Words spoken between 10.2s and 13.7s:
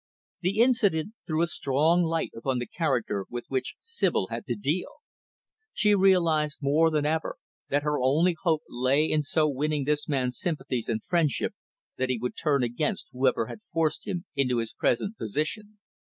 sympathies and friendship that he would turn against whoever had